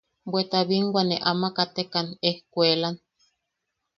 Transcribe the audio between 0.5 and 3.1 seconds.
binwa ne ama katekan ejkuelan.